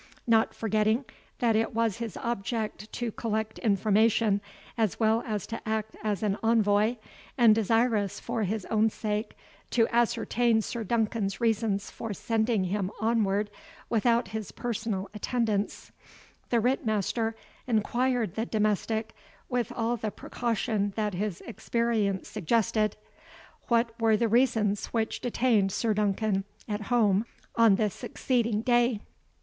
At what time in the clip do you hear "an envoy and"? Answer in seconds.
6.23-7.53